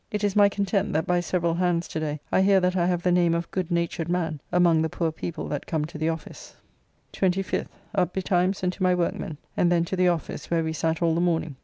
It 0.09 0.23
is 0.23 0.35
my 0.35 0.49
content 0.49 0.93
that 0.93 1.05
by 1.05 1.19
several 1.19 1.53
hands 1.53 1.87
to 1.89 1.99
day 1.99 2.19
I 2.31 2.41
hear 2.41 2.59
that 2.59 2.75
I 2.75 2.87
have 2.87 3.03
the 3.03 3.11
name 3.11 3.35
of 3.35 3.51
good 3.51 3.69
natured 3.69 4.09
man 4.09 4.41
among 4.51 4.81
the 4.81 4.89
poor 4.89 5.11
people 5.11 5.47
that 5.49 5.67
come 5.67 5.85
to 5.85 5.97
the 5.99 6.09
office. 6.09 6.55
25th. 7.13 7.67
Up 7.93 8.11
betimes 8.11 8.63
and 8.63 8.73
to 8.73 8.81
my 8.81 8.95
workmen, 8.95 9.37
and 9.55 9.71
then 9.71 9.85
to 9.85 9.95
the 9.95 10.07
office, 10.07 10.49
where 10.49 10.63
we 10.63 10.73
sat 10.73 11.03
all 11.03 11.13
the 11.13 11.21
morning. 11.21 11.55